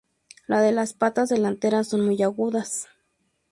[0.47, 2.87] Las de las patas delanteras son muy agudas.